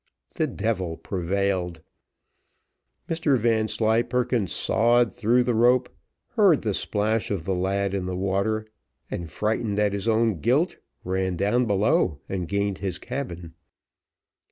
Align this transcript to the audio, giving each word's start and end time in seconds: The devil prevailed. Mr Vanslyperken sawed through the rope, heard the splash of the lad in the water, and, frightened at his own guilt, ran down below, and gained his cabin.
The 0.33 0.47
devil 0.47 0.97
prevailed. 0.97 1.83
Mr 3.07 3.37
Vanslyperken 3.37 4.47
sawed 4.47 5.13
through 5.13 5.43
the 5.43 5.53
rope, 5.53 5.89
heard 6.29 6.63
the 6.63 6.73
splash 6.73 7.29
of 7.29 7.45
the 7.45 7.53
lad 7.53 7.93
in 7.93 8.07
the 8.07 8.15
water, 8.17 8.65
and, 9.11 9.29
frightened 9.29 9.77
at 9.77 9.93
his 9.93 10.07
own 10.07 10.39
guilt, 10.39 10.77
ran 11.03 11.35
down 11.37 11.67
below, 11.67 12.19
and 12.27 12.47
gained 12.47 12.79
his 12.79 12.97
cabin. 12.97 13.53